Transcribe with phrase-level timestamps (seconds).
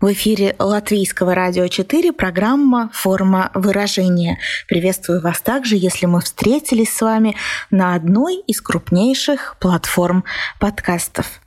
[0.00, 4.38] В эфире Латвийского радио 4 программа «Форма выражения».
[4.68, 7.34] Приветствую вас также, если мы встретились с вами
[7.70, 10.24] на одной из крупнейших платформ
[10.60, 11.40] подкастов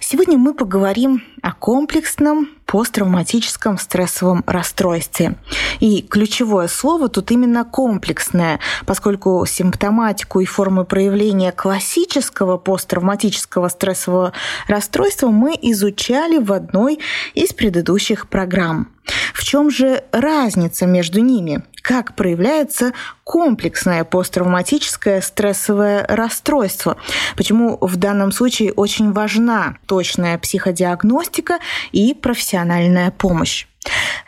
[0.00, 5.36] Сегодня мы поговорим о комплексном посттравматическом стрессовом расстройстве.
[5.78, 14.32] И ключевое слово тут именно комплексное, поскольку симптоматику и формы проявления классического посттравматического стрессового
[14.66, 16.98] расстройства мы изучали в одной
[17.34, 18.88] из предыдущих программ.
[19.32, 21.62] В чем же разница между ними?
[21.82, 26.96] Как проявляется комплексное посттравматическое стрессовое расстройство?
[27.36, 31.58] Почему в данном случае очень важна точная психодиагностика
[31.92, 32.63] и профессиональная
[33.10, 33.66] помощь?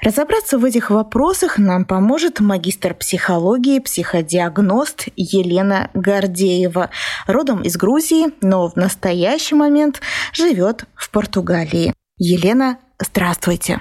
[0.02, 6.90] Разобраться в этих вопросах нам поможет магистр психологии, психодиагност Елена Гордеева,
[7.26, 10.00] родом из Грузии, но в настоящий момент
[10.32, 11.94] живет в Португалии.
[12.18, 13.80] Елена, здравствуйте.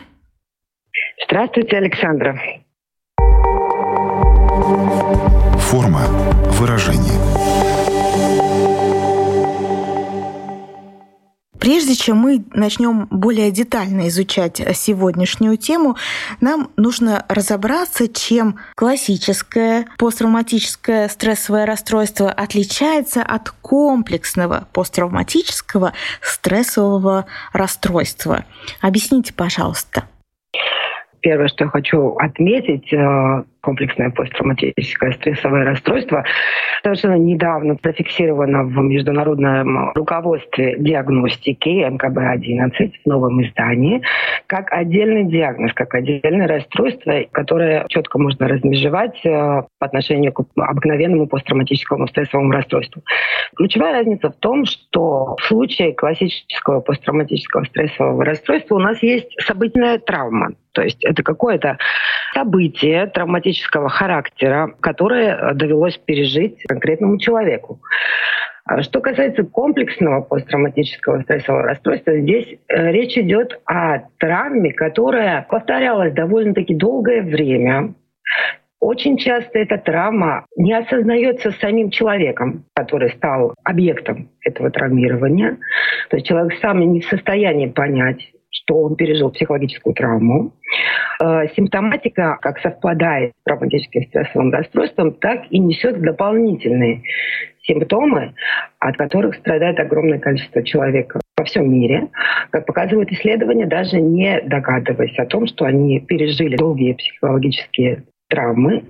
[1.28, 2.40] Здравствуйте, Александра.
[5.60, 6.02] Форма
[6.60, 7.45] выражения.
[11.66, 15.98] Прежде чем мы начнем более детально изучать сегодняшнюю тему,
[16.40, 28.46] нам нужно разобраться, чем классическое посттравматическое стрессовое расстройство отличается от комплексного посттравматического стрессового расстройства.
[28.82, 30.08] Объясните, пожалуйста.
[31.26, 36.24] Первое, что я хочу отметить, э, комплексное посттравматическое стрессовое расстройство,
[36.84, 44.04] совершенно недавно зафиксировано в международном руководстве диагностики МКБ-11 в новом издании,
[44.46, 51.26] как отдельный диагноз, как отдельное расстройство, которое четко можно размежевать э, по отношению к обыкновенному
[51.26, 53.02] посттравматическому стрессовому расстройству.
[53.56, 59.98] Ключевая разница в том, что в случае классического посттравматического стрессового расстройства у нас есть событийная
[59.98, 60.52] травма.
[60.76, 61.78] То есть это какое-то
[62.34, 67.80] событие травматического характера, которое довелось пережить конкретному человеку.
[68.66, 76.14] А что касается комплексного посттравматического стрессового расстройства, здесь э, речь идет о травме, которая повторялась
[76.14, 77.94] довольно-таки долгое время.
[78.80, 85.58] Очень часто эта травма не осознается самим человеком, который стал объектом этого травмирования.
[86.10, 90.54] То есть человек сам не в состоянии понять, что он пережил психологическую травму.
[91.22, 97.04] Э, симптоматика как совпадает с травматическим стрессовым расстройством, так и несет дополнительные
[97.64, 98.34] симптомы,
[98.80, 102.10] от которых страдает огромное количество человек во всем мире.
[102.52, 108.84] Как показывают исследования, даже не догадываясь о том, что они пережили долгие психологические травмы,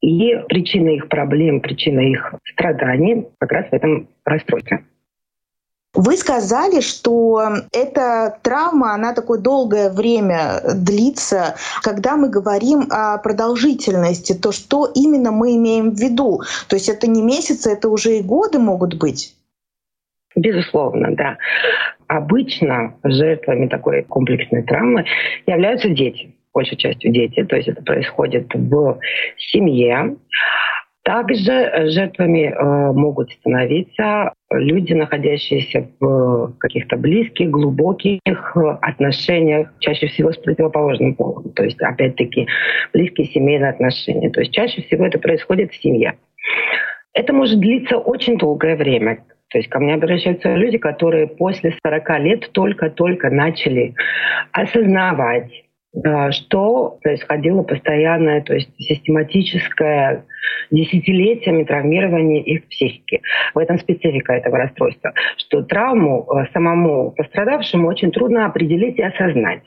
[0.00, 4.84] и причина их проблем, причина их страданий как раз в этом расстройстве.
[5.96, 7.42] Вы сказали, что
[7.72, 11.54] эта травма, она такое долгое время длится.
[11.82, 16.42] Когда мы говорим о продолжительности, то что именно мы имеем в виду?
[16.68, 19.34] То есть это не месяцы, это уже и годы могут быть?
[20.34, 21.38] Безусловно, да.
[22.08, 25.06] Обычно жертвами такой комплексной травмы
[25.46, 27.42] являются дети, большей частью дети.
[27.44, 28.98] То есть это происходит в
[29.38, 30.16] семье.
[31.06, 38.18] Также э, жертвами э, могут становиться люди, находящиеся в каких-то близких, глубоких
[38.82, 41.52] отношениях, чаще всего с противоположным полом.
[41.52, 42.48] То есть, опять-таки,
[42.92, 44.30] близкие семейные отношения.
[44.30, 46.14] То есть чаще всего это происходит в семье.
[47.12, 49.18] Это может длиться очень долгое время.
[49.50, 53.94] То есть ко мне обращаются люди, которые после 40 лет только-только начали
[54.50, 55.52] осознавать,
[56.30, 60.24] что происходило постоянное, то есть систематическое
[60.70, 63.22] десятилетиями травмирование их психики.
[63.54, 69.62] В этом специфика этого расстройства, что травму э, самому пострадавшему очень трудно определить и осознать.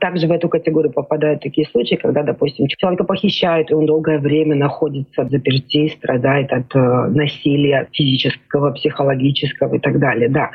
[0.00, 4.54] Также в эту категорию попадают такие случаи, когда, допустим, человека похищают, и он долгое время
[4.54, 10.28] находится в заперти, страдает от э, насилия физического, психологического и так далее.
[10.28, 10.50] Да.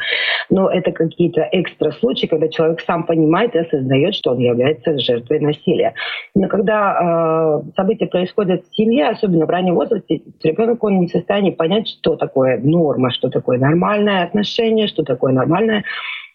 [0.49, 5.39] Но это какие-то экстра случаи, когда человек сам понимает и осознает, что он является жертвой
[5.39, 5.93] насилия.
[6.33, 11.11] Но когда э, события происходят в семье, особенно в раннем возрасте, ребенок он не в
[11.11, 15.83] состоянии понять, что такое норма, что такое нормальное отношение, что такое нормальная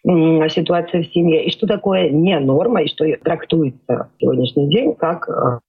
[0.03, 5.29] ситуация в семье, и что такое не норма, и что трактуется в сегодняшний день как
[5.29, 5.59] э,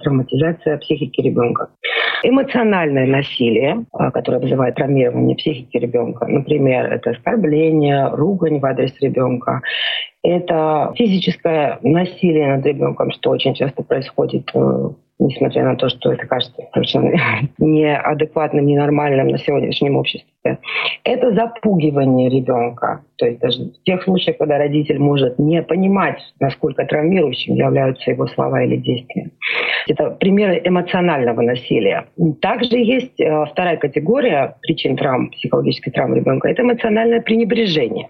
[0.00, 1.68] травматизация психики ребенка.
[2.22, 6.26] Эмоциональное насилие, а, которое вызывает травмирование психики ребенка.
[6.26, 9.60] Например, это оскорбление, ругань в адрес ребенка.
[10.22, 14.90] Это физическое насилие над ребенком, что очень часто происходит э,
[15.22, 17.12] несмотря на то, что это кажется совершенно
[17.58, 20.58] неадекватным, ненормальным на сегодняшнем обществе.
[21.04, 23.04] Это запугивание ребенка.
[23.16, 28.26] То есть даже в тех случаях, когда родитель может не понимать, насколько травмирующим являются его
[28.26, 29.30] слова или действия.
[29.88, 32.06] Это примеры эмоционального насилия.
[32.40, 36.48] Также есть э, вторая категория причин травм, психологической травмы ребенка.
[36.48, 38.08] Это эмоциональное пренебрежение.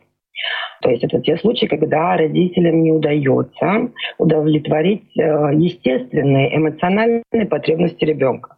[0.82, 3.88] То есть это те случаи, когда родителям не удается
[4.19, 8.56] удовлетворить э, естественные эмоциональные потребности ребенка.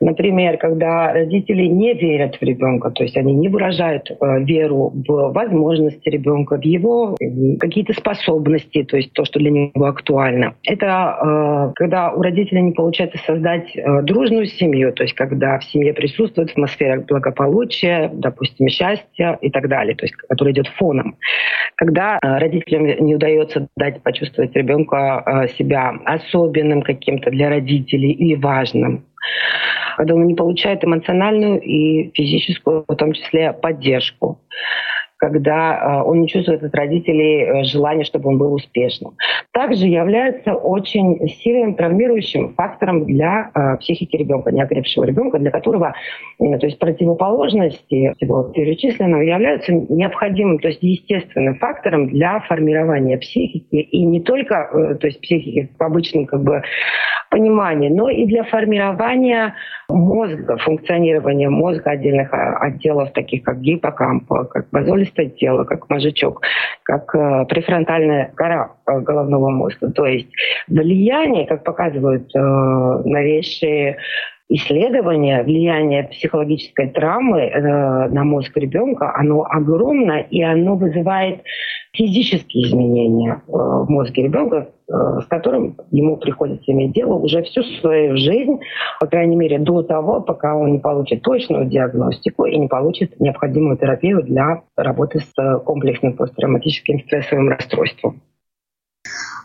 [0.00, 5.32] Например, когда родители не верят в ребенка, то есть они не выражают э, веру в
[5.32, 7.16] возможности ребенка, в его
[7.60, 10.54] какие-то способности, то есть то, что для него актуально.
[10.64, 15.64] Это э, когда у родителей не получается создать э, дружную семью, то есть когда в
[15.64, 21.16] семье присутствует атмосфера благополучия, допустим, счастья и так далее, то есть которая идет фоном.
[21.76, 29.04] Когда родителям не удается дать почувствовать ребенка себя особенным каким-то для родителей или важным,
[29.96, 34.40] когда он не получает эмоциональную и физическую, в том числе, поддержку
[35.22, 39.12] когда э, он не чувствует от родителей э, желания, чтобы он был успешным.
[39.52, 45.94] Также является очень сильным травмирующим фактором для э, психики ребенка, неокрепшего ребенка, для которого
[46.38, 54.04] то есть противоположности всего перечисленного являются необходимым, то есть естественным фактором для формирования психики и
[54.04, 56.62] не только то есть психики в обычном как бы
[57.30, 59.54] понимании, но и для формирования
[59.92, 66.42] мозга, функционирования мозга отдельных а, отделов, таких как гиппокамп, как базолистое тело, как мозжечок,
[66.82, 69.90] как э, префронтальная кора э, головного мозга.
[69.90, 70.28] То есть
[70.68, 73.98] влияние, как показывают э, новейшие
[74.54, 81.42] исследования влияния психологической травмы э, на мозг ребенка, оно огромно, и оно вызывает
[81.92, 87.62] физические изменения э, в мозге ребенка, э, с которым ему приходится иметь дело уже всю
[87.62, 88.58] свою жизнь,
[89.00, 93.76] по крайней мере, до того, пока он не получит точную диагностику и не получит необходимую
[93.76, 98.20] терапию для работы с э, комплексным посттравматическим стрессовым расстройством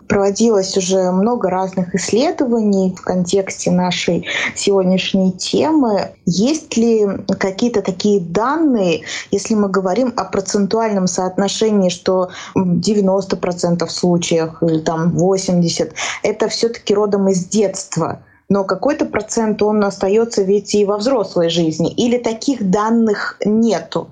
[0.08, 4.26] проводилось уже много разных исследований в контексте нашей
[4.56, 6.12] сегодняшней темы.
[6.26, 7.06] Есть ли
[7.40, 15.16] какие-то такие данные, если мы говорим о процентуальном соотношении, что 90% в случаях или там
[15.18, 15.94] 80%,
[16.24, 18.22] это все-таки родом из детства?
[18.50, 21.92] но какой-то процент он остается ведь и во взрослой жизни.
[21.92, 24.10] Или таких данных нету?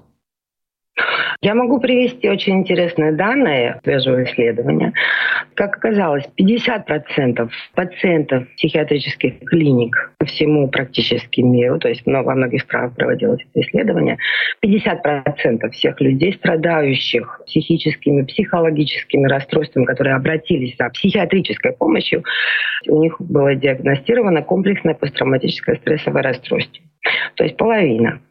[1.42, 4.94] Я могу привести очень интересные данные свежего исследования.
[5.54, 12.96] Как оказалось, 50% пациентов психиатрических клиник по всему практически миру, то есть во многих странах
[12.96, 14.18] проводилось это исследование,
[14.66, 22.24] 50% всех людей, страдающих психическими, психологическими расстройствами, которые обратились за психиатрической помощью,
[22.88, 26.84] у них было диагностировано комплексное посттравматическое стрессовое расстройство.
[27.36, 28.22] То есть половина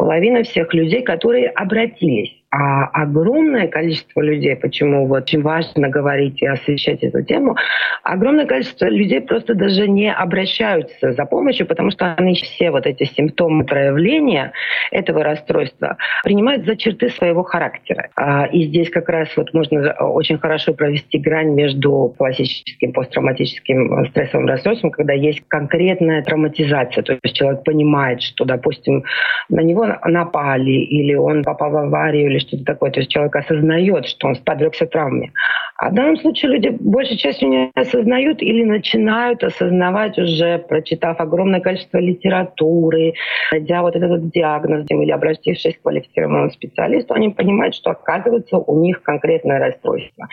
[0.00, 2.34] половина всех людей, которые обратились.
[2.50, 7.54] А огромное количество людей, почему вот очень важно говорить и освещать эту тему,
[8.02, 13.04] огромное количество людей просто даже не обращаются за помощью, потому что они все вот эти
[13.04, 14.52] симптомы проявления
[14.90, 18.08] этого расстройства принимают за черты своего характера.
[18.16, 24.46] А, и здесь как раз вот можно очень хорошо провести грань между классическим посттравматическим стрессовым
[24.46, 29.04] расстройством, когда есть конкретная травматизация, то есть человек понимает, что, допустим,
[29.48, 32.90] на него напали или он попал в аварию или что-то такое.
[32.90, 35.32] То есть человек осознает, что он подвергся травме.
[35.76, 41.60] А в данном случае люди большей частью не осознают или начинают осознавать уже, прочитав огромное
[41.60, 43.14] количество литературы,
[43.52, 49.02] найдя вот этот диагноз или обратившись к квалифицированному специалисту, они понимают, что оказывается у них
[49.02, 50.28] конкретное расстройство.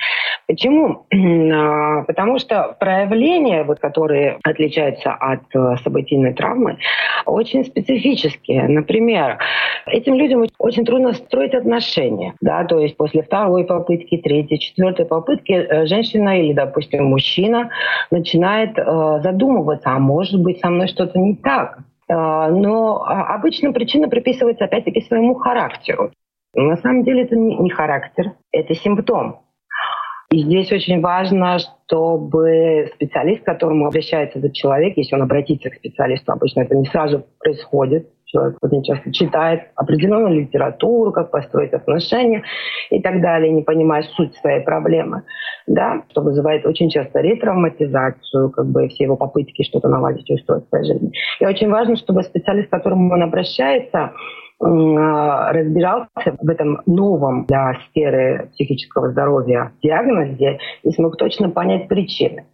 [0.47, 1.05] Почему?
[1.57, 6.77] А, потому что проявления, вот, которые отличаются от э, событийной травмы,
[7.25, 8.67] очень специфические.
[8.67, 9.39] Например,
[9.87, 12.33] этим людям очень трудно строить отношения.
[12.41, 12.63] Да?
[12.65, 17.46] То есть после второй попытки, третьей, четвертой попытки э, женщина или, допустим, мужчина
[18.11, 21.79] начинает э, задумываться, а может быть со мной что-то не так.
[22.09, 26.11] Э, но а, обычно причина приписывается опять-таки своему характеру.
[26.53, 29.41] На самом деле это не характер, это симптом.
[30.29, 35.75] И здесь очень важно, чтобы специалист, к которому обращается этот человек, если он обратится к
[35.75, 42.43] специалисту, обычно это не сразу происходит, человек очень часто читает определенную литературу, как построить отношения
[42.89, 45.23] и так далее, не понимая суть своей проблемы,
[45.65, 50.65] да, что вызывает очень часто ретравматизацию, как бы все его попытки что-то наладить и устроить
[50.65, 51.11] в своей жизни.
[51.39, 54.11] И очень важно, чтобы специалист, к которому он обращается,
[54.59, 62.45] разбирался в этом новом для сферы психического здоровья диагнозе и смог точно понять причины.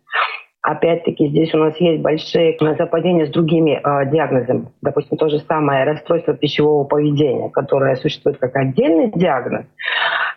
[0.63, 4.67] Опять-таки здесь у нас есть большие совпадения с другими э, диагнозами.
[4.81, 9.65] Допустим, то же самое расстройство пищевого поведения, которое существует как отдельный диагноз,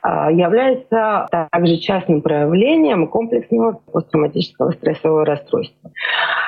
[0.02, 5.92] э, является также частным проявлением комплексного посттравматического стрессового расстройства.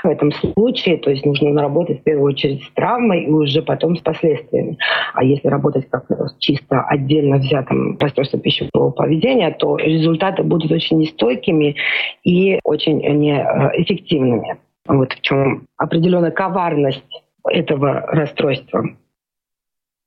[0.02, 3.96] В этом случае, то есть нужно работать в первую очередь с травмой и уже потом
[3.96, 4.76] с последствиями.
[5.14, 6.04] А если работать как
[6.40, 11.76] чисто отдельно взятым расстройством пищевого поведения, то результаты будут очень нестойкими
[12.24, 14.58] и очень не э, эффективными.
[14.86, 17.04] Вот в чем определенная коварность
[17.46, 18.84] этого расстройства.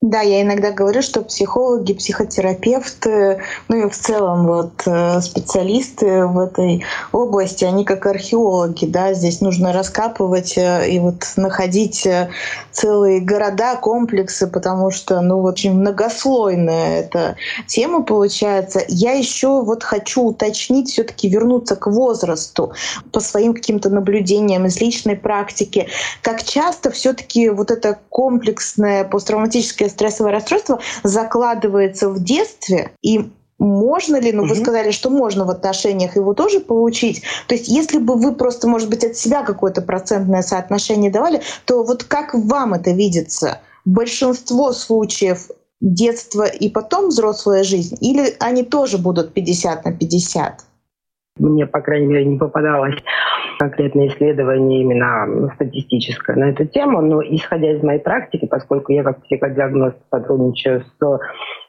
[0.01, 6.39] Да, я иногда говорю, что психологи, психотерапевты, ну и в целом вот э, специалисты в
[6.39, 12.31] этой области, они как археологи, да, здесь нужно раскапывать э, и вот находить э,
[12.71, 17.35] целые города, комплексы, потому что, ну, очень многослойная эта
[17.67, 18.81] тема получается.
[18.87, 22.73] Я еще вот хочу уточнить, все-таки вернуться к возрасту
[23.11, 25.89] по своим каким-то наблюдениям из личной практики.
[26.23, 33.31] Как часто все-таки вот это комплексное посттравматическое стрессовое расстройство закладывается в детстве, и
[33.61, 34.49] можно ли, ну, угу.
[34.49, 37.21] вы сказали, что можно в отношениях его тоже получить.
[37.47, 41.83] То есть, если бы вы просто, может быть, от себя какое-то процентное соотношение давали, то
[41.83, 43.59] вот как вам это видится?
[43.85, 50.65] Большинство случаев детство и потом взрослая жизнь, или они тоже будут 50 на 50?
[51.37, 52.95] Мне, по крайней мере, не попадалось
[53.57, 59.23] конкретное исследование именно статистическое на эту тему, но исходя из моей практики, поскольку я как
[59.23, 61.19] психодиагност сотрудничаю с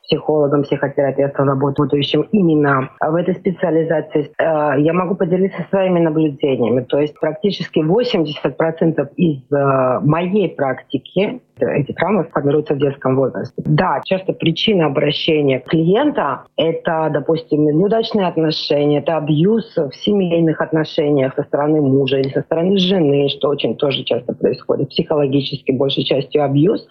[0.04, 6.81] психологом, психотерапевтом, работающим именно в этой специализации, э, я могу поделиться своими наблюдениями.
[6.83, 13.62] То есть практически 80% из э, моей практики эти травмы формируются в детском возрасте.
[13.64, 21.42] Да, часто причина обращения клиента— это, допустим, неудачные отношения, это абьюз в семейных отношениях со
[21.42, 24.88] стороны мужа или со стороны жены, что очень тоже часто происходит.
[24.90, 26.87] Психологически большей частью абьюз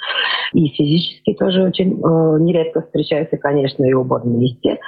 [0.53, 4.79] и физически тоже очень э, нередко встречается, конечно, и оба вместе.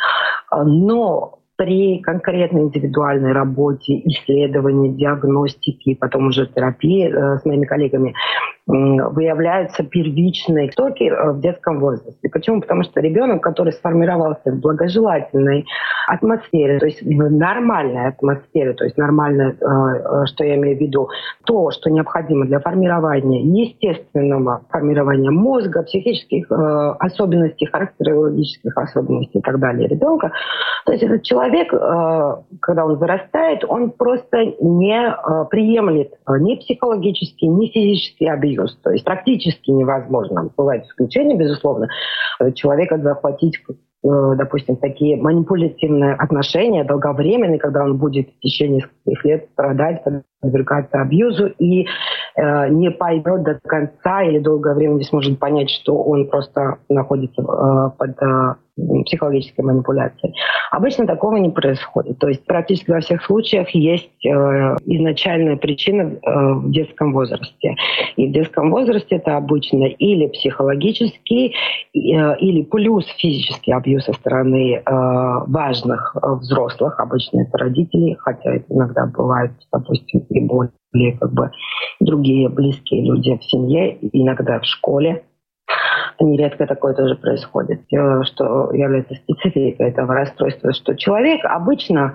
[0.65, 8.15] Но при конкретной индивидуальной работе, исследовании, диагностике, потом уже терапии э, с моими коллегами,
[8.65, 12.29] выявляются первичные токи э, в детском возрасте.
[12.29, 12.61] Почему?
[12.61, 15.65] Потому что ребенок, который сформировался в благожелательной
[16.07, 20.79] атмосфере, то есть в нормальной атмосфере, то есть нормальной, э, э, что я имею в
[20.79, 21.09] виду,
[21.45, 29.87] то, что необходимо для формирования естественного формирования мозга, психических особенностей, характерологических особенностей и так далее
[29.89, 30.31] ребенка.
[30.85, 35.15] То есть этот человек, когда он вырастает, он просто не
[35.49, 38.75] приемлет ни психологический, ни физический объем союз.
[38.83, 40.49] То есть практически невозможно.
[40.55, 41.87] Бывают исключения, безусловно.
[42.55, 49.49] Человека захватить э, допустим, такие манипулятивные отношения долговременные, когда он будет в течение нескольких лет
[49.53, 50.03] страдать,
[50.43, 51.87] подвергаться абьюзу и
[52.35, 57.41] э, не поймет до конца или долгое время не сможет понять, что он просто находится
[57.41, 58.55] э, под э,
[59.05, 60.33] психологической манипуляции.
[60.71, 62.17] Обычно такого не происходит.
[62.19, 64.29] То есть практически во всех случаях есть э,
[64.85, 67.75] изначальная причина э, в детском возрасте.
[68.15, 71.53] И в детском возрасте это обычно или психологический,
[71.93, 76.99] э, или плюс физический абьюз со стороны э, важных э, взрослых.
[76.99, 81.51] Обычно это родители, хотя иногда бывает, допустим, и более как бы
[81.99, 85.23] другие близкие люди в семье, иногда в школе.
[86.19, 92.13] Нередко такое тоже происходит, что является спецификой этого расстройства, что человек обычно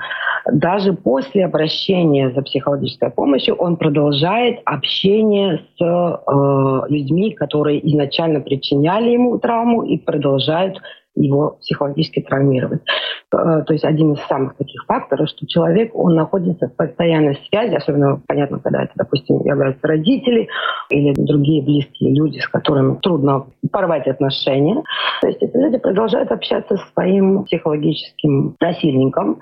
[0.50, 9.10] даже после обращения за психологической помощью он продолжает общение с э, людьми, которые изначально причиняли
[9.10, 10.80] ему травму и продолжают
[11.20, 12.82] его психологически травмировать.
[13.32, 17.74] Э, то есть один из самых таких факторов, что человек, он находится в постоянной связи,
[17.74, 20.48] особенно, понятно, когда это, допустим, являются родители
[20.90, 24.82] или другие близкие люди, с которыми трудно порвать отношения.
[25.20, 29.40] То есть эти люди продолжают общаться со своим психологическим насильником,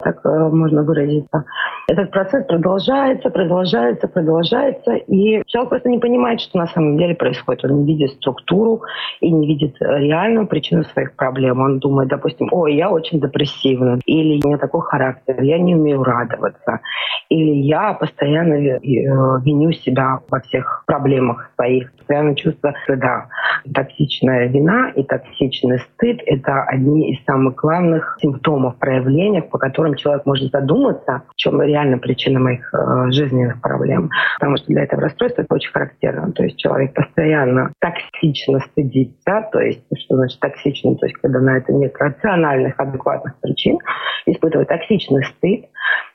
[0.00, 1.44] так э, можно выразиться.
[1.88, 7.64] Этот процесс продолжается, продолжается, продолжается, и человек просто не понимает, что на самом деле происходит.
[7.64, 8.82] Он не видит структуру
[9.20, 11.60] и не видит реальную причину своих проблем.
[11.60, 16.02] Он думает, допустим, ой, я очень депрессивна, или у меня такой характер, я не умею
[16.02, 16.80] радоваться,
[17.28, 23.28] или я постоянно э, виню себя во всех проблемах своих, постоянно чувство стыда.
[23.72, 30.26] Токсичная вина и токсичный стыд— это одни из самых главных симптомов проявления, по которым человек
[30.26, 34.10] может задуматься, в чем реально причина моих э, жизненных проблем.
[34.38, 36.32] Потому что для этого расстройства это очень характерно.
[36.32, 41.58] То есть человек постоянно токсично стыдится, то есть что значит токсично, то есть когда на
[41.58, 43.78] это нет рациональных, адекватных причин,
[44.24, 45.66] испытывает токсичный стыд,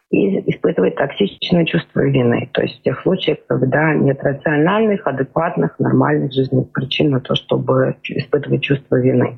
[0.09, 2.49] и испытывает токсичное чувство вины.
[2.53, 7.97] То есть в тех случаях, когда нет рациональных, адекватных, нормальных жизненных причин на то, чтобы
[8.01, 9.37] испытывать чувство вины.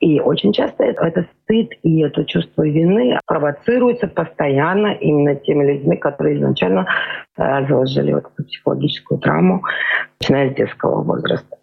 [0.00, 5.96] И очень часто это, это стыд и это чувство вины провоцируется постоянно именно теми людьми,
[5.96, 6.88] которые изначально
[7.38, 9.62] э, заложили вот эту психологическую травму,
[10.20, 11.58] начиная с детского возраста.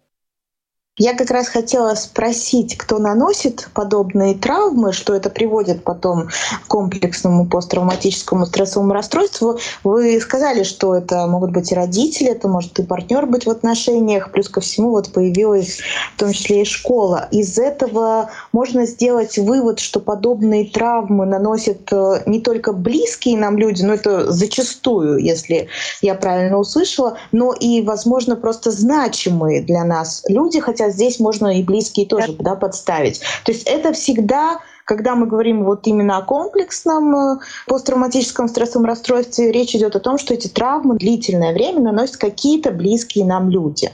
[1.00, 7.46] Я как раз хотела спросить, кто наносит подобные травмы, что это приводит потом к комплексному
[7.46, 9.58] посттравматическому стрессовому расстройству.
[9.82, 14.30] Вы сказали, что это могут быть и родители, это может и партнер быть в отношениях,
[14.30, 15.78] плюс ко всему вот появилась
[16.16, 17.28] в том числе и школа.
[17.30, 23.82] Из этого можно сделать вывод, что подобные травмы наносят э, не только близкие нам люди,
[23.82, 25.68] но это зачастую, если
[26.02, 31.62] я правильно услышала, но и, возможно, просто значимые для нас люди, хотя здесь можно и
[31.62, 33.20] близкие тоже да, подставить.
[33.44, 39.52] То есть это всегда когда мы говорим вот именно о комплексном э, посттравматическом стрессовом расстройстве,
[39.52, 43.90] речь идет о том, что эти травмы длительное время наносят какие-то близкие нам люди.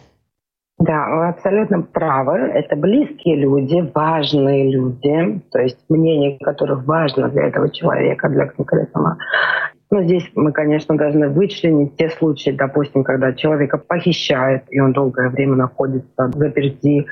[0.78, 2.38] Да, вы абсолютно правы.
[2.38, 9.18] Это близкие люди, важные люди, то есть мнение которых важно для этого человека, для конкретного
[9.90, 15.28] ну, здесь мы, конечно, должны вычленить те случаи, допустим, когда человека похищают, и он долгое
[15.28, 17.06] время находится заперти,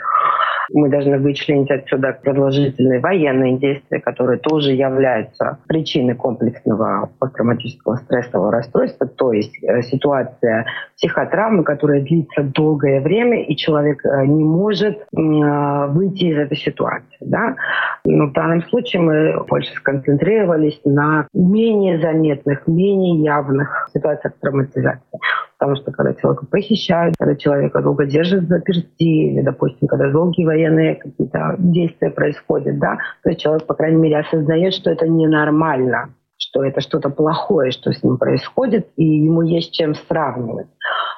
[0.72, 9.06] мы должны вычленить отсюда продолжительные военные действия, которые тоже являются причиной комплексного посттравматического стрессового расстройства,
[9.06, 10.66] то есть э, ситуация
[10.96, 17.18] психотравмы, которая длится долгое время, и человек э, не может э, выйти из этой ситуации.
[17.20, 17.56] Да?
[18.04, 25.18] Но в данном случае мы больше сконцентрировались на менее заметных, менее явных ситуациях травматизации.
[25.58, 30.44] Потому что когда человека похищают, когда человека долго держат в заперти, или, допустим, когда долгие
[30.44, 36.10] военные какие-то действия происходят, да, то есть человек, по крайней мере, осознает, что это ненормально
[36.36, 40.68] что это что-то плохое, что с ним происходит, и ему есть чем сравнивать.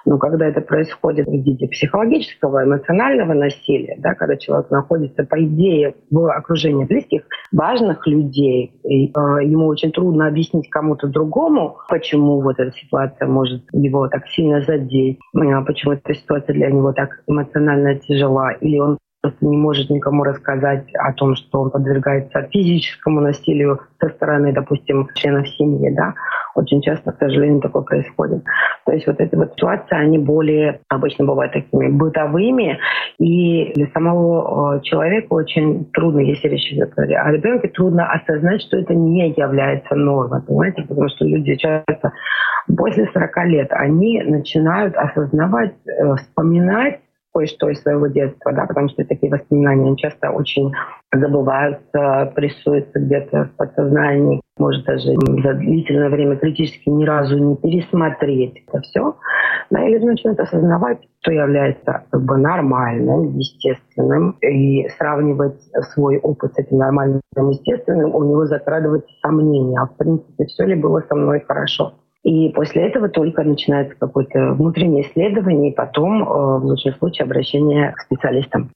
[0.04, 5.96] Но когда это происходит в виде психологического, эмоционального насилия, да, когда человек находится, по идее,
[6.10, 9.10] в окружении близких, важных людей, и, э,
[9.44, 15.18] ему очень трудно объяснить кому-то другому, почему вот эта ситуация может его так сильно задеть,
[15.36, 20.22] э, почему эта ситуация для него так эмоционально тяжела, или он просто не может никому
[20.22, 26.14] рассказать о том, что он подвергается физическому насилию со стороны, допустим, членов семьи, да,
[26.54, 28.44] очень часто, к сожалению, такое происходит.
[28.84, 32.78] То есть вот эти вот ситуации, они более обычно бывают такими бытовыми,
[33.18, 38.76] и для самого э, человека очень трудно, если речь идет о ребенке, трудно осознать, что
[38.78, 42.12] это не является нормой, понимаете, потому что люди часто
[42.76, 47.00] после 40 лет, они начинают осознавать, э, вспоминать
[47.36, 50.72] кое-что из своего детства, да, потому что такие воспоминания часто очень
[51.12, 58.64] забываются, прессуются где-то в подсознании, может даже за длительное время критически ни разу не пересмотреть
[58.66, 59.16] это все.
[59.70, 65.60] Да, и люди начинают осознавать, что является как бы нормальным, естественным, и сравнивать
[65.92, 70.74] свой опыт с этим нормальным, естественным, у него закрадывается сомнение, а в принципе все ли
[70.74, 71.92] было со мной хорошо.
[72.26, 77.92] И после этого только начинается какое-то внутреннее исследование, и потом, э, в лучшем случае, обращение
[77.92, 78.70] к специалистам.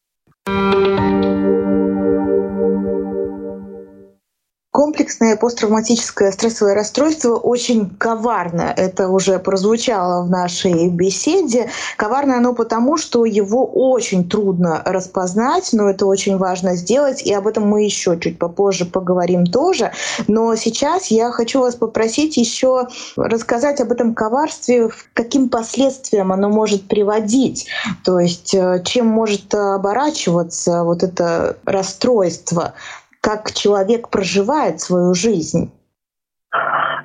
[4.90, 8.74] Комплексное посттравматическое стрессовое расстройство очень коварно.
[8.76, 11.70] Это уже прозвучало в нашей беседе.
[11.96, 17.46] Коварно оно потому, что его очень трудно распознать, но это очень важно сделать, и об
[17.46, 19.92] этом мы еще чуть попозже поговорим тоже.
[20.26, 26.88] Но сейчас я хочу вас попросить еще рассказать об этом коварстве, каким последствиям оно может
[26.88, 27.68] приводить,
[28.02, 32.74] то есть э, чем может оборачиваться вот это расстройство
[33.20, 35.72] как человек проживает свою жизнь?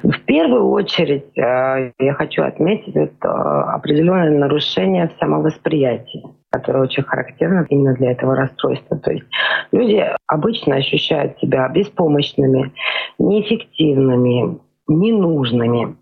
[0.04, 7.65] В первую очередь э, я хочу отметить это определенное нарушение в самовосприятии, которое очень характерно
[7.69, 8.97] именно для этого расстройства.
[8.97, 9.25] То есть
[9.71, 12.73] люди обычно ощущают себя беспомощными,
[13.17, 15.95] неэффективными, ненужными.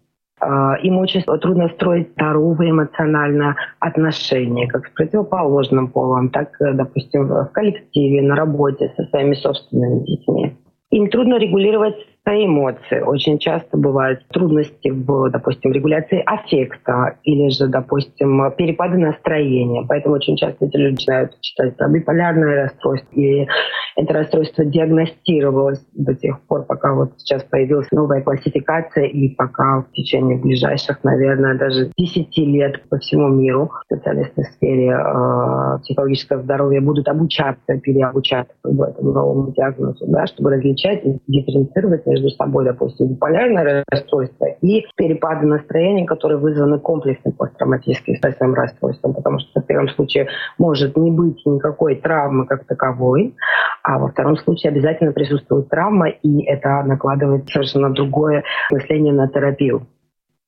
[0.45, 7.49] А, им очень трудно строить здоровые эмоциональные отношения, как с противоположным полом, так, допустим, в
[7.53, 10.57] коллективе, на работе со своими собственными детьми.
[10.91, 11.95] Им трудно регулировать
[12.25, 13.01] эмоции.
[13.01, 19.85] Очень часто бывают трудности в, допустим, регуляции аффекта или же, допустим, перепады настроения.
[19.87, 23.19] Поэтому очень часто эти люди начинают читать про биполярное расстройство.
[23.19, 23.47] И
[23.95, 29.91] это расстройство диагностировалось до тех пор, пока вот сейчас появилась новая классификация, и пока в
[29.91, 36.81] течение ближайших, наверное, даже 10 лет по всему миру специалисты в сфере э, психологического здоровья
[36.81, 43.07] будут обучаться, переобучаться в этом новому диагнозу, да, чтобы различать и дифференцировать между собой, допустим,
[43.07, 49.89] биполярное расстройство и перепады настроения, которые вызваны комплексным посттравматическим стрессовым расстройством, потому что в первом
[49.89, 53.35] случае может не быть никакой травмы как таковой,
[53.83, 59.87] а во втором случае обязательно присутствует травма, и это накладывает совершенно другое мышление на терапию.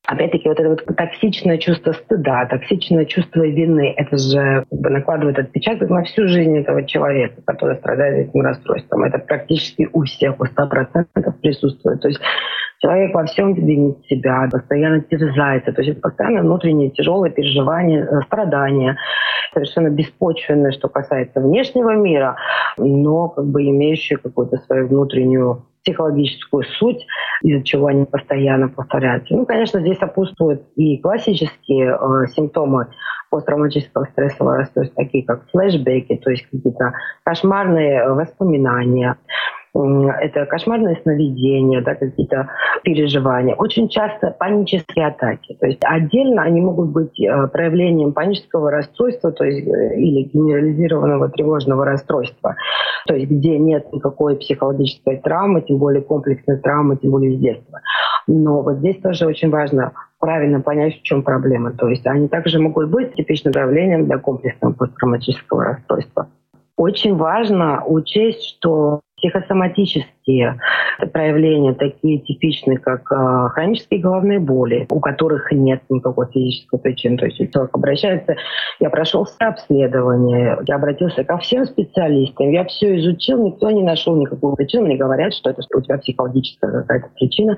[0.07, 5.39] Опять-таки, вот это вот токсичное чувство стыда, токсичное чувство вины, это же как бы, накладывает
[5.39, 9.03] отпечаток на всю жизнь этого человека, который страдает этим расстройством.
[9.03, 11.05] Это практически у всех, у 100%
[11.41, 12.01] присутствует.
[12.01, 12.21] То есть
[12.79, 15.73] человек во всем винит себя, постоянно терзается.
[15.73, 18.97] То есть это постоянно внутренние тяжелые переживания, э, страдания,
[19.53, 22.35] совершенно беспочвенные, что касается внешнего мира,
[22.77, 27.05] но как бы имеющие какую-то свою внутреннюю психологическую суть,
[27.41, 29.35] из-за чего они постоянно повторяются.
[29.35, 32.87] Ну, конечно, здесь сопутствуют и классические э, симптомы
[33.29, 36.93] посттравматического стрессового расстройства, такие как флешбеки, то есть какие-то
[37.23, 39.17] кошмарные воспоминания,
[39.83, 42.47] это кошмарное сновидение, да, какие-то
[42.83, 43.55] переживания.
[43.55, 45.57] Очень часто панические атаки.
[45.59, 51.29] То есть отдельно они могут быть э, проявлением панического расстройства, то есть э, или генерализированного
[51.29, 52.55] тревожного расстройства,
[53.05, 57.81] то есть где нет никакой психологической травмы, тем более комплексной травмы, тем более с детства.
[58.27, 61.71] Но вот здесь тоже очень важно правильно понять, в чем проблема.
[61.71, 66.29] То есть они также могут быть типичным проявлением для комплексного посттравматического расстройства.
[66.77, 70.59] Очень важно учесть, что психосоматические
[71.13, 77.17] проявления, такие типичные, как э, хронические головные боли, у которых нет никакой физической причины.
[77.17, 78.35] То есть человек обращается,
[78.79, 84.15] я прошел все обследования, я обратился ко всем специалистам, я все изучил, никто не нашел
[84.15, 87.55] никакую причину, мне говорят, что это у тебя психологическая какая-то причина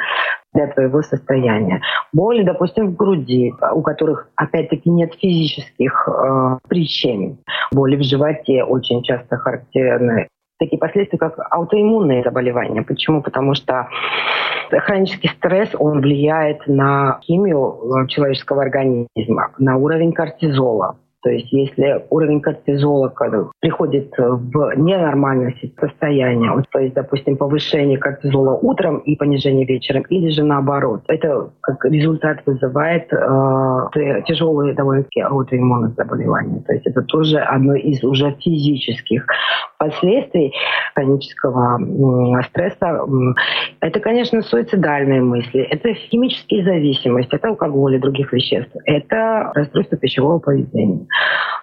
[0.53, 1.81] для твоего состояния.
[2.13, 7.37] Боли, допустим, в груди, у которых, опять-таки, нет физических э, причин.
[7.71, 10.27] Боли в животе очень часто характерны
[10.59, 12.81] такие последствия, как аутоиммунные заболевания.
[12.81, 13.21] Почему?
[13.21, 13.87] Потому что
[14.69, 20.97] хронический стресс, он влияет на химию э, человеческого организма, на уровень кортизола.
[21.27, 23.13] То есть если уровень кортизола
[23.59, 30.43] приходит в ненормальное состояние, то есть, допустим, повышение кортизола утром и понижение вечером, или же
[30.43, 36.63] наоборот, это как результат вызывает э, тяжелые довольно-таки аутоиммунные заболевания.
[36.65, 39.25] То есть это тоже одно из уже физических
[39.77, 40.53] последствий
[40.95, 43.01] хронического стресса.
[43.81, 50.39] Это, конечно, суицидальные мысли, это химические зависимости, это алкоголь и других веществ, это расстройство пищевого
[50.39, 51.05] поведения.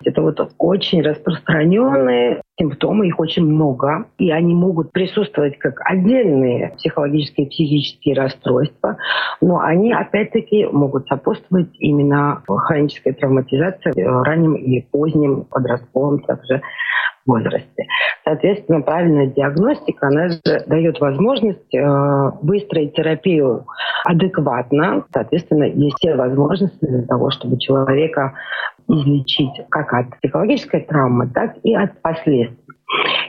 [0.05, 7.47] Это вот очень распространенные симптомы, их очень много, и они могут присутствовать как отдельные психологические
[7.47, 8.97] и психические расстройства,
[9.41, 15.47] но они опять-таки могут сопутствовать именно хронической травматизации в раннем и позднем
[16.27, 16.63] также
[17.27, 17.87] возрасте.
[18.25, 23.67] Соответственно, правильная диагностика, она же дает возможность э, выстроить терапию
[24.05, 25.05] адекватно.
[25.13, 28.35] Соответственно, есть все возможности для того, чтобы человека
[28.89, 32.65] излечить как от психологической травмы, так и от последствий.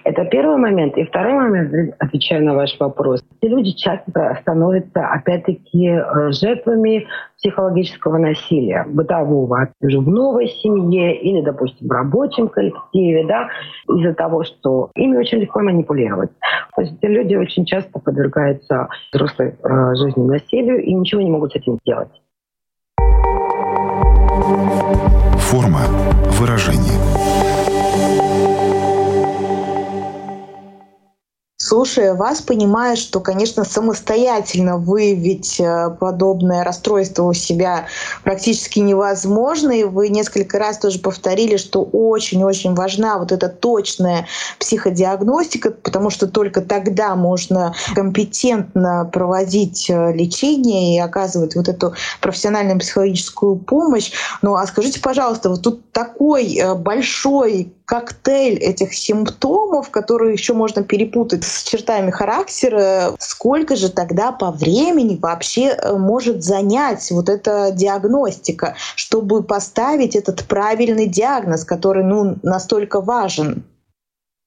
[0.04, 0.98] Это первый момент.
[0.98, 8.18] И второй момент, отвечая на ваш вопрос, эти люди часто становятся, опять-таки, э, жертвами психологического
[8.18, 13.50] насилия, бытового, уже в новой семье или, допустим, в рабочем коллективе, да,
[13.90, 16.32] из-за того, что ими очень легко манипулировать.
[16.76, 21.54] То есть эти люди очень часто подвергаются взрослой э, жизни насилию и ничего не могут
[21.54, 22.12] с этим сделать.
[25.56, 25.88] Форма
[26.38, 27.05] выражения.
[31.68, 37.88] Слушая вас, понимаю, что, конечно, самостоятельно выявить э, подобное расстройство у себя
[38.24, 39.72] практически невозможно.
[39.72, 44.28] И вы несколько раз тоже повторили, что очень-очень важна вот эта точная
[44.60, 52.80] психодиагностика, потому что только тогда можно компетентно проводить э, лечение и оказывать вот эту профессиональную
[52.80, 54.12] психологическую помощь.
[54.44, 60.84] Ну а скажите, пожалуйста, вот тут такой э, большой коктейль этих симптомов, которые еще можно
[60.84, 67.72] перепутать с чертами характера, сколько же тогда по времени вообще э, может занять вот эта
[67.72, 73.64] диагностика, чтобы поставить этот правильный диагноз, который ну, настолько важен?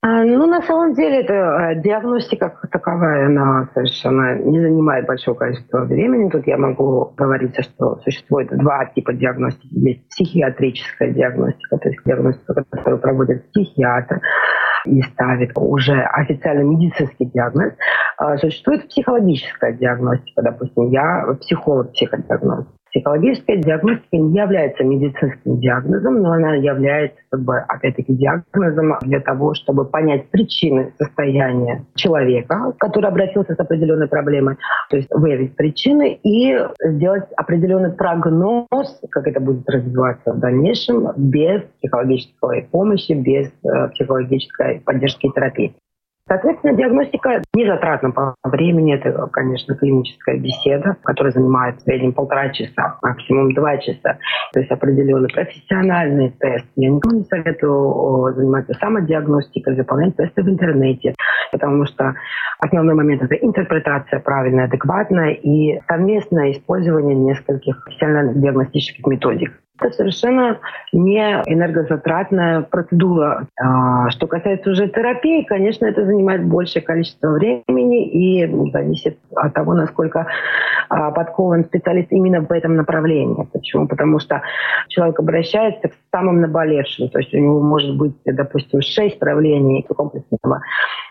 [0.01, 5.35] А, ну, на самом деле, это э, диагностика как таковая, она совершенно не занимает большого
[5.35, 6.31] количества времени.
[6.31, 9.67] Тут я могу говорить, что существует два типа диагностики.
[9.73, 14.21] Есть психиатрическая диагностика, то есть диагностика, которую проводит психиатр
[14.85, 17.73] и ставит уже официально медицинский диагноз.
[18.19, 22.69] А, существует психологическая диагностика, допустим, я психолог-психодиагност.
[22.91, 29.55] Психологическая диагностика не является медицинским диагнозом, но она является, как бы, опять-таки, диагнозом для того,
[29.55, 34.57] чтобы понять причины состояния человека, который обратился с определенной проблемой,
[34.91, 41.63] то есть выявить причины и сделать определенный прогноз, как это будет развиваться в дальнейшем, без
[41.81, 45.75] психологической помощи, без э, психологической поддержки и терапии.
[46.29, 48.95] Соответственно, диагностика не затратна по времени.
[48.95, 54.19] Это, конечно, клиническая беседа, которая занимает в среднем полтора часа, максимум два часа.
[54.53, 56.67] То есть определенный профессиональный тест.
[56.77, 61.15] Я никому не советую заниматься самодиагностикой, заполнять тесты в интернете,
[61.51, 62.15] потому что
[62.59, 69.53] основной момент— это интерпретация правильная, адекватная и совместное использование нескольких профессионально-диагностических методик.
[69.81, 70.59] Это совершенно
[70.93, 73.47] не энергозатратная процедура.
[73.61, 79.75] А, что касается уже терапии, конечно, это занимает большее количество времени и зависит от того,
[79.75, 80.27] насколько
[80.89, 83.49] а, подкован специалист именно в этом направлении.
[83.53, 83.87] Почему?
[83.87, 84.43] Потому что
[84.89, 87.09] человек обращается к самым наболевшим.
[87.11, 90.61] То есть у него может быть, допустим, шесть проявлений комплексного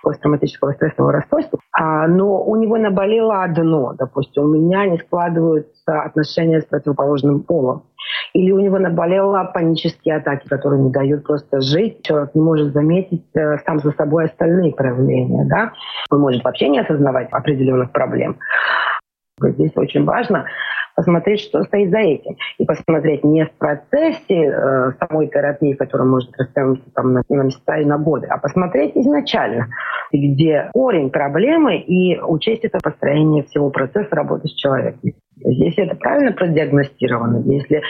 [0.04, 3.94] посттравматического стрессового расстройства, а, но у него наболело одно.
[3.98, 7.84] Допустим, у меня не складываются отношения с противоположным полом
[8.34, 12.04] или у него наболело панические атаки, которые не дают просто жить.
[12.04, 15.46] Человек не может заметить э, сам за собой остальные проявления.
[15.46, 15.72] Да?
[16.12, 18.38] Он может вообще не осознавать определенных проблем.
[19.40, 20.46] Здесь очень важно
[20.98, 22.36] посмотреть, что стоит за этим.
[22.58, 27.78] И посмотреть не в процессе э, самой терапии, которая может растянуться там, на, на места
[27.78, 29.68] и на годы, а посмотреть изначально,
[30.12, 35.12] где корень проблемы и учесть это построение всего процесса работы с человеком.
[35.40, 37.82] Если это правильно продиагностировано, если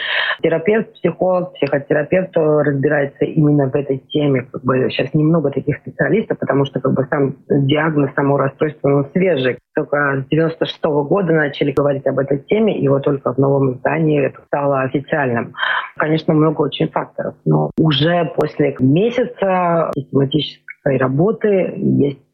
[0.42, 6.64] терапевт, психолог, психотерапевт разбирается именно в этой теме, как бы сейчас немного таких специалистов, потому
[6.64, 9.58] что как бы сам диагноз, само расстройство, он свежий.
[9.74, 13.72] Только с 96 -го года начали говорить об этой теме, и вот только в новом
[13.72, 15.54] издании это стало официальным.
[15.96, 22.27] Конечно, много очень факторов, но уже после месяца систематической работы есть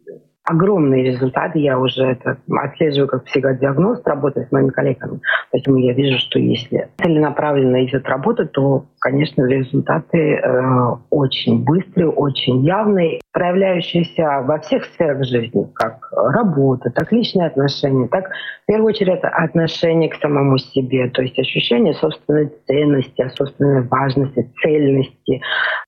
[0.45, 1.59] огромные результаты.
[1.59, 5.21] Я уже это отслеживаю как психодиагност, работая с моими коллегами.
[5.51, 12.65] Поэтому я вижу, что если целенаправленно идет работа, то, конечно, результаты э, очень быстрые, очень
[12.65, 18.27] явные, проявляющиеся во всех сферах жизни, как работа, так личные отношения, так
[18.63, 24.51] в первую очередь это отношение к самому себе, то есть ощущение собственной ценности, собственной важности,
[24.63, 25.41] цельности,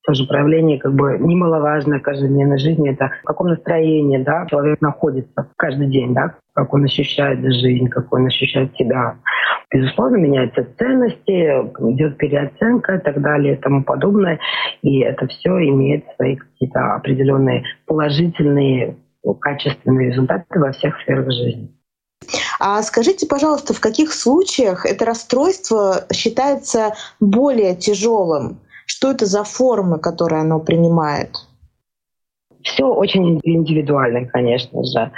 [0.03, 5.87] тоже проявление как бы немаловажное каждодневной жизни, это в каком настроении, да, человек находится каждый
[5.87, 9.17] день, да, как он ощущает жизнь, как он ощущает себя.
[9.71, 11.45] Безусловно, меняются ценности,
[11.91, 14.39] идет переоценка и так далее и тому подобное.
[14.81, 18.95] И это все имеет свои какие-то определенные положительные,
[19.39, 21.69] качественные результаты во всех сферах жизни.
[22.59, 28.59] А скажите, пожалуйста, в каких случаях это расстройство считается более тяжелым?
[28.85, 31.35] Что это за формы, которые оно принимает?
[32.67, 35.11] Все очень индивидуально, конечно же.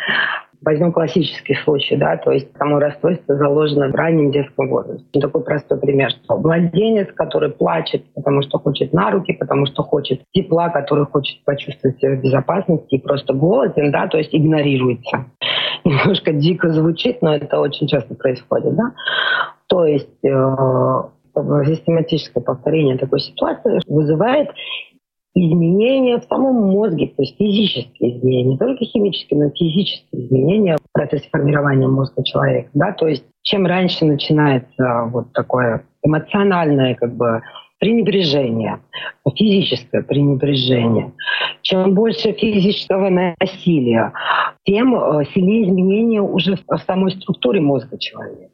[0.61, 5.19] Возьмем классический случай, да, то есть само расстройство заложено в раннем детском возрасте.
[5.21, 10.21] Такой простой пример, что младенец, который плачет, потому что хочет на руки, потому что хочет
[10.33, 15.27] тепла, который хочет почувствовать себя в безопасности и просто голоден, да, то есть игнорируется.
[15.85, 18.91] Немножко дико звучит, но это очень часто происходит, да.
[19.67, 20.55] То есть э,
[21.67, 24.49] систематическое повторение такой ситуации вызывает
[25.35, 30.91] изменения в самом мозге, то есть физические изменения, не только химические, но физические изменения в
[30.91, 32.69] процессе формирования мозга человека.
[32.73, 32.91] Да?
[32.93, 37.41] То есть чем раньше начинается вот такое эмоциональное как бы
[37.79, 38.79] пренебрежение,
[39.35, 41.13] физическое пренебрежение.
[41.61, 44.11] Чем больше физического насилия,
[44.63, 48.51] тем э, сильнее изменения уже в самой структуре мозга человека.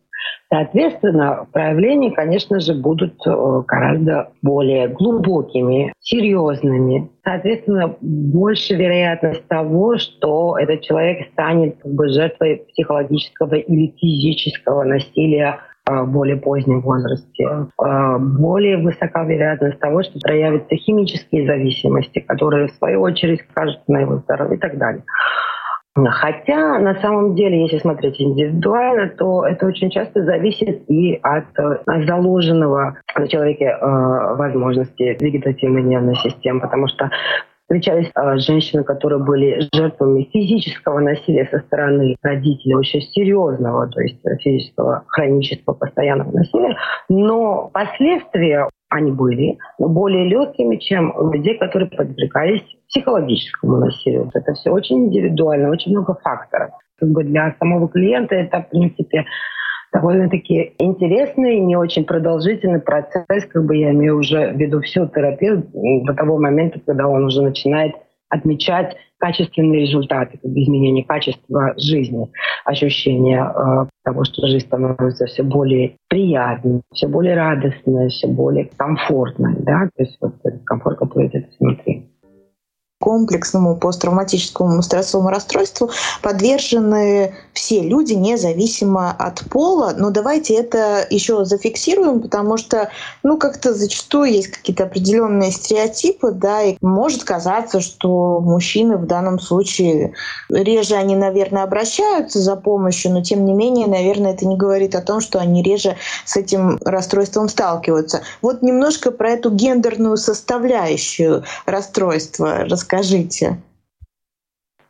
[0.49, 7.09] Соответственно, проявления, конечно же, будут э, гораздо более глубокими, серьезными.
[7.23, 15.59] Соответственно, больше вероятность того, что этот человек станет как бы жертвой психологического или физического насилия
[15.87, 17.67] в более позднем возрасте.
[17.77, 24.17] Более высока вероятность того, что проявятся химические зависимости, которые в свою очередь скажут на его
[24.17, 25.03] здоровье и так далее.
[25.95, 32.05] Хотя на самом деле, если смотреть индивидуально, то это очень часто зависит и от э,
[32.05, 37.09] заложенного на человеке э, возможности вегетативной нервной системы, потому что
[37.61, 44.19] встречались э, женщины, которые были жертвами физического насилия со стороны родителей, очень серьезного, то есть
[44.41, 46.75] физического, хронического, постоянного насилия,
[47.07, 54.29] но последствия они были более легкими, чем у людей, которые подвергались психологическому насилию.
[54.33, 56.71] Это все очень индивидуально, очень много факторов.
[56.97, 59.25] Как бы для самого клиента это, в принципе,
[59.93, 65.65] довольно-таки интересный, не очень продолжительный процесс, как бы я имею уже в виду всю терапию
[65.73, 67.95] до того момента, когда он уже начинает
[68.29, 72.31] отмечать качественные результаты, как бы изменение качества жизни,
[72.65, 79.55] ощущение э, того, что жизнь становится все более приятной, все более радостной, все более комфортной,
[79.59, 82.09] да, то есть вот этот комфорт, который идет изнутри
[83.05, 85.91] комплексному посттравматическому стрессовому расстройству
[86.23, 89.93] подвержены все люди, независимо от пола.
[89.95, 92.89] Но давайте это еще зафиксируем, потому что,
[93.21, 99.39] ну, как-то зачастую есть какие-то определенные стереотипы, да, и может казаться, что мужчины в данном
[99.39, 100.13] случае
[100.49, 105.01] реже они, наверное, обращаются за помощью, но тем не менее, наверное, это не говорит о
[105.01, 108.21] том, что они реже с этим расстройством сталкиваются.
[108.41, 113.61] Вот немножко про эту гендерную составляющую расстройства расскажите Расскажите.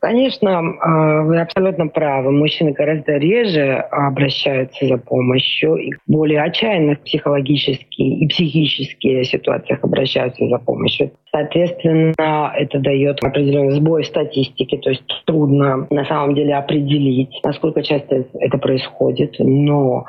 [0.00, 2.30] Конечно, а, вы абсолютно правы.
[2.30, 10.46] Мужчины гораздо реже обращаются за помощью и более отчаянно в психологические и психические ситуациях обращаются
[10.46, 11.10] за помощью.
[11.32, 17.82] Соответственно, это дает определенный сбой в статистике, то есть трудно на самом деле определить, насколько
[17.82, 19.34] часто это происходит.
[19.38, 20.06] Но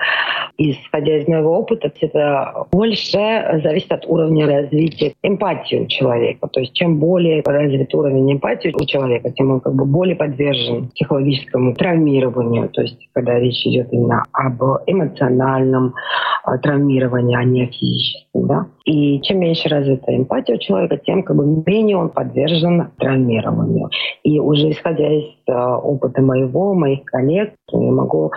[0.58, 3.18] исходя из моего опыта, это больше
[3.64, 6.48] зависит от уровня развития эмпатии у человека.
[6.48, 10.90] То есть чем более развит уровень эмпатии у человека, тем он как бы более подвержен
[10.90, 12.70] психологическому травмированию.
[12.70, 15.94] То есть когда речь идет именно об эмоциональном
[16.44, 18.48] а, травмировании, а не о физическом.
[18.48, 18.66] Да?
[18.86, 23.90] И чем меньше развита эмпатия у человека, тем как бы менее он подвержен травмированию.
[24.24, 28.32] И уже исходя из э, опыта моего, моих коллег, я могу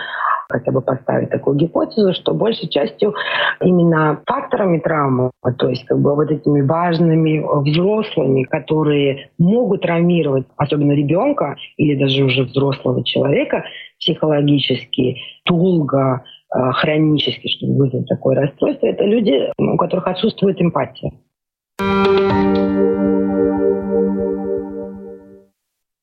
[0.51, 3.15] хотя бы поставить такую гипотезу, что большей частью
[3.61, 10.93] именно факторами травмы, то есть как бы вот этими важными взрослыми, которые могут травмировать, особенно
[10.93, 13.65] ребенка или даже уже взрослого человека,
[13.99, 16.23] психологически долго,
[16.55, 21.13] э, хронически, чтобы вызвать такое расстройство, это люди, у которых отсутствует эмпатия.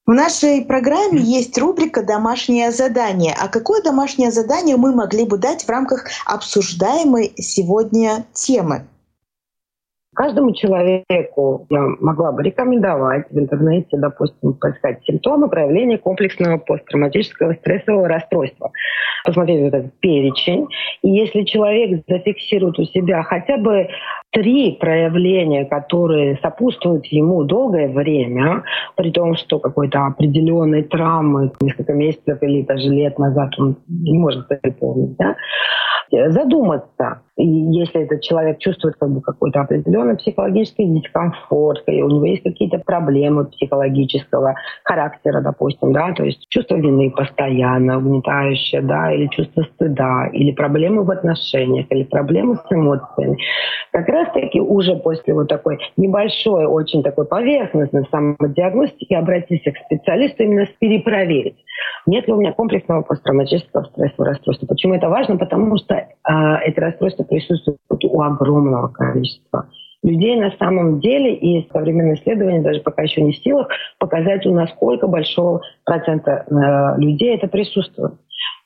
[0.08, 3.36] В нашей программе есть рубрика «Домашнее задание».
[3.38, 8.88] А какое домашнее задание мы могли бы дать в рамках обсуждаемой сегодня темы?
[10.18, 18.08] Каждому человеку я могла бы рекомендовать в интернете, допустим, поискать симптомы проявления комплексного посттравматического стрессового
[18.08, 18.72] расстройства.
[19.24, 20.66] Посмотреть вот этот перечень.
[21.04, 23.90] И если человек зафиксирует у себя хотя бы
[24.32, 28.64] три проявления, которые сопутствуют ему долгое время,
[28.96, 34.48] при том, что какой-то определенной травмы несколько месяцев или даже лет назад он не может
[34.48, 35.36] припомнить, да,
[36.12, 42.26] задуматься, и если этот человек чувствует как бы какой-то определенный психологический дискомфорт, или у него
[42.26, 49.28] есть какие-то проблемы психологического характера, допустим, да, то есть чувство вины постоянно, угнетающее, да, или
[49.28, 53.38] чувство стыда, или проблемы в отношениях, или проблемы с эмоциями.
[53.92, 60.66] Как раз-таки уже после вот такой небольшой, очень такой поверхностной самодиагностики обратиться к специалисту именно
[60.80, 61.58] перепроверить,
[62.08, 64.66] нет ли у меня комплексного посттравматического стрессового расстройства.
[64.66, 65.38] Почему это важно?
[65.38, 66.32] Потому что э,
[66.66, 69.70] это расстройство присутствует у огромного количества
[70.04, 70.36] людей.
[70.40, 73.68] На самом деле, и современные исследования даже пока еще не в силах
[74.00, 78.14] показать, у насколько большого процента э, людей это присутствует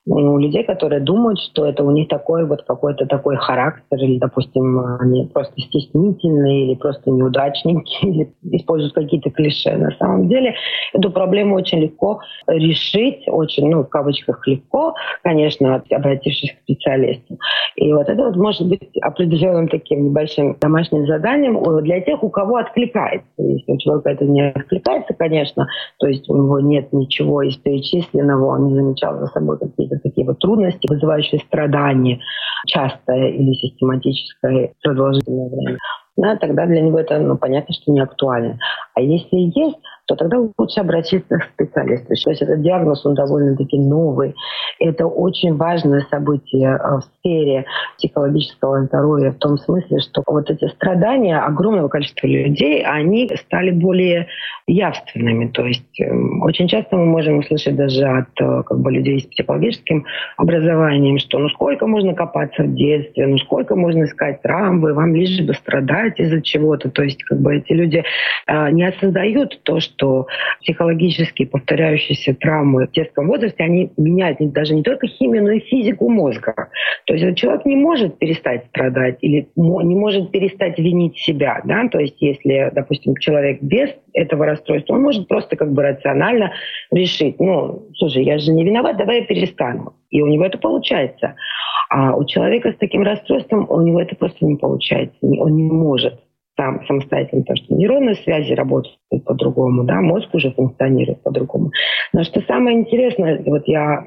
[0.07, 4.79] у людей, которые думают, что это у них такой вот какой-то такой характер, или, допустим,
[4.99, 9.77] они просто стеснительные, или просто неудачники, или используют какие-то клише.
[9.77, 10.55] На самом деле
[10.93, 17.37] эту проблему очень легко решить, очень, ну, в кавычках легко, конечно, обратившись к специалисту.
[17.75, 22.57] И вот это вот может быть определенным таким небольшим домашним заданием для тех, у кого
[22.57, 23.27] откликается.
[23.37, 25.67] Если у человека это не откликается, конечно,
[25.99, 30.09] то есть у него нет ничего из перечисленного, он не замечал за собой какие-то какие-то
[30.09, 32.19] такие вот трудности, вызывающие страдания,
[32.67, 35.77] частое или систематическое продолжительное время,
[36.17, 38.59] да, тогда для него это ну, понятно, что не актуально.
[38.93, 39.77] А если есть,
[40.11, 42.07] то тогда лучше обратиться к специалисту.
[42.07, 44.35] То есть этот диагноз, он довольно-таки новый.
[44.79, 47.65] Это очень важное событие э, в сфере
[47.97, 54.27] психологического здоровья в том смысле, что вот эти страдания огромного количества людей, они стали более
[54.67, 55.47] явственными.
[55.47, 59.25] То есть эм, очень часто мы можем услышать даже от э, как бы, людей с
[59.27, 60.05] психологическим
[60.37, 65.41] образованием, что ну сколько можно копаться в детстве, ну сколько можно искать травмы, вам лишь
[65.41, 66.89] бы страдать из-за чего-то.
[66.89, 68.03] То есть как бы эти люди
[68.47, 70.00] э, не осознают то, что
[70.61, 76.09] психологические повторяющиеся травмы в детском возрасте, они меняют даже не только химию, но и физику
[76.09, 76.69] мозга.
[77.05, 81.61] То есть человек не может перестать страдать или не может перестать винить себя.
[81.63, 81.87] Да?
[81.89, 86.51] То есть если, допустим, человек без этого расстройства, он может просто как бы рационально
[86.91, 89.93] решить, ну, слушай, я же не виноват, давай я перестану.
[90.09, 91.35] И у него это получается.
[91.89, 95.17] А у человека с таким расстройством у него это просто не получается.
[95.21, 96.19] Он не может
[96.61, 98.95] сам самостоятельно, потому что нейронные связи работают
[99.25, 101.71] по-другому, да, мозг уже функционирует по-другому.
[102.13, 104.03] Но что самое интересное, вот я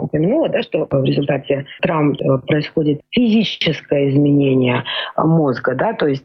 [0.00, 4.82] упомянула, да, что в результате травм э, происходит физическое изменение
[5.16, 6.24] мозга, да, то есть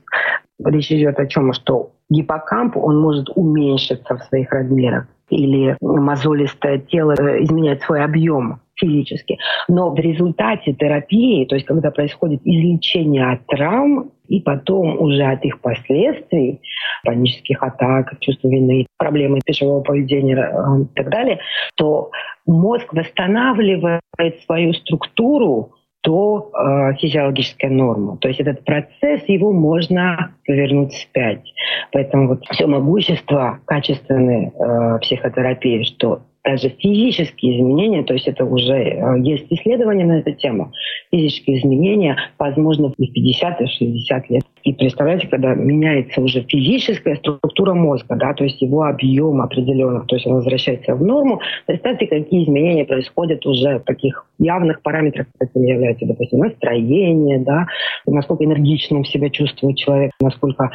[0.64, 7.14] речь идет о чем, что гиппокамп, он может уменьшиться в своих размерах или мозолистое тело
[7.14, 9.38] э, изменять свой объем физически.
[9.68, 15.44] Но в результате терапии, то есть когда происходит излечение от травм, и потом уже от
[15.46, 16.62] их последствий,
[17.04, 21.40] панических атак, чувства вины, проблемы пищевого поведения э, и так далее,
[21.76, 22.12] то
[22.46, 24.02] мозг восстанавливает
[24.46, 25.74] свою структуру
[26.04, 28.18] до э, физиологической нормы.
[28.20, 31.44] То есть этот процесс, его можно повернуть вспять.
[31.92, 38.74] Поэтому вот все могущество качественной э, психотерапии, что даже физические изменения, то есть это уже
[38.74, 40.72] э, есть исследования на эту тему,
[41.12, 44.44] физические изменения возможно в 50 и 60 лет.
[44.64, 50.16] И представляете, когда меняется уже физическая структура мозга, да, то есть его объем определенный, то
[50.16, 55.70] есть он возвращается в норму, представьте, какие изменения происходят уже в таких явных параметрах, какими
[55.70, 57.68] являются, допустим, настроение, да,
[58.06, 60.72] насколько энергичным себя чувствует человек, насколько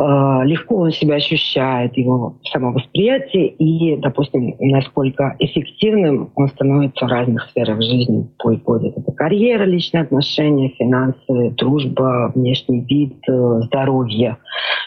[0.00, 7.82] легко он себя ощущает, его самовосприятие и, допустим, насколько эффективным он становится в разных сферах
[7.82, 8.28] жизни.
[8.44, 14.36] Будет это карьера, личные отношения, финансы, дружба, внешний вид, э, здоровье,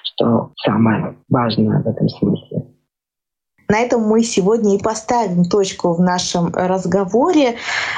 [0.03, 2.70] что самое важное в этом смысле.
[3.72, 7.55] На этом мы сегодня и поставим точку в нашем разговоре.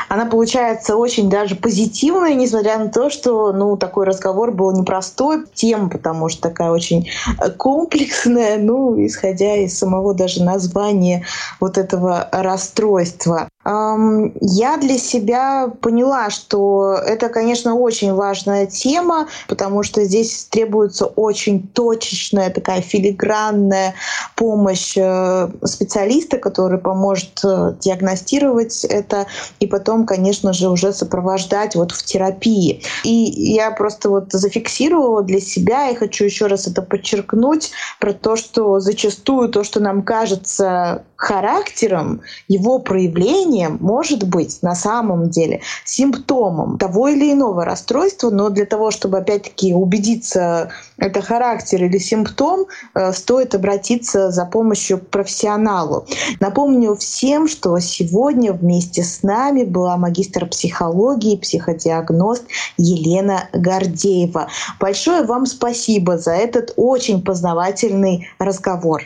[0.08, 5.46] Она получается очень даже позитивная, несмотря на то, что ну, такой разговор был непростой.
[5.56, 7.10] Тема, потому что такая очень
[7.58, 11.26] комплексная, ну, исходя из самого даже названия
[11.60, 13.50] вот этого расстройства.
[13.66, 21.66] Я для себя поняла, что это, конечно, очень важная тема, потому что здесь требуется очень
[21.70, 23.96] точечная такая филигранная
[24.36, 29.28] помощь э, специалиста, который поможет э, диагностировать это
[29.62, 32.82] и потом, конечно же, уже сопровождать вот в терапии.
[33.06, 38.36] И я просто вот зафиксировала для себя и хочу еще раз это подчеркнуть про то,
[38.36, 46.78] что зачастую то, что нам кажется характером, его проявлением может быть на самом деле симптомом
[46.78, 53.12] того или иного расстройства, но для того, чтобы опять-таки убедиться, это характер или симптом, э,
[53.14, 56.06] стоит обратиться за помощью к профессионалу.
[56.40, 62.46] Напомню всем, что сегодня вместе с нами была магистр психологии, психодиагност
[62.78, 64.48] Елена Гордеева.
[64.80, 69.04] Большое вам спасибо за этот очень познавательный разговор.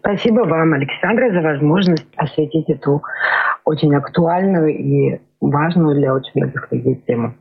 [0.00, 3.02] Спасибо вам, Александра, за возможность осветить эту
[3.68, 7.34] очень актуальную и важную для очень многих людей тему.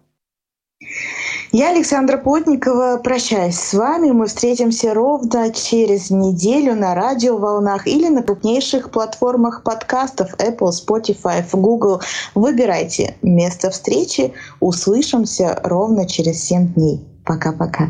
[1.53, 4.11] Я, Александра Плотникова, прощаюсь с вами.
[4.11, 12.01] Мы встретимся ровно через неделю на радиоволнах или на крупнейших платформах подкастов Apple, Spotify, Google.
[12.35, 14.33] Выбирайте место встречи.
[14.59, 16.99] Услышимся ровно через 7 дней.
[17.25, 17.89] Пока-пока.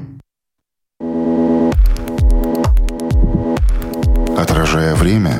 [4.38, 5.40] Отражая время,